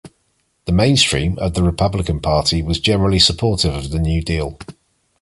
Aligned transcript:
The 0.65 0.71
mainstream 0.71 1.37
of 1.37 1.53
the 1.53 1.61
Republican 1.61 2.21
Party 2.21 2.63
was 2.63 2.79
generally 2.79 3.19
supportive 3.19 3.75
of 3.75 3.91
the 3.91 3.99
New 3.99 4.23
Deal. 4.23 4.57